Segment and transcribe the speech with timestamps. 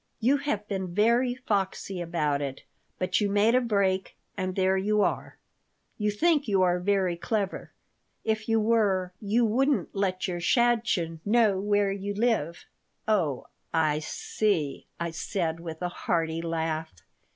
[0.19, 2.63] You have been very foxy about it,
[2.97, 5.37] but you made a break, and there you are!
[5.99, 7.71] You think you are very clever.
[8.23, 12.65] If you were you wouldn't let your shadchen [note] know where you live"
[13.07, 13.45] Oh,
[13.75, 16.91] I see," I said, with a hearty laugh.